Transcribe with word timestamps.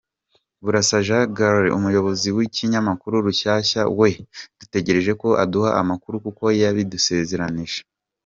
Burasa 0.63 0.97
Jean 1.07 1.25
Gualbert, 1.35 1.75
Umuyobozi 1.77 2.27
w’Ikinyamakuru 2.35 3.15
Rushyashya, 3.25 3.81
we 3.99 4.09
dutegereje 4.59 5.11
ko 5.21 5.29
aduha 5.43 5.69
amakuru 5.81 6.15
kuko 6.25 6.43
yabidusezeranije. 6.61 7.79